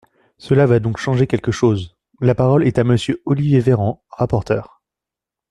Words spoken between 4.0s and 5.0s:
rapporteur.